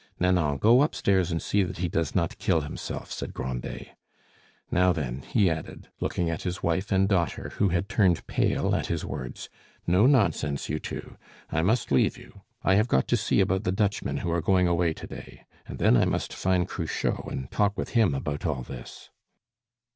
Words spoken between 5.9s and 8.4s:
looking at his wife and daughter, who had turned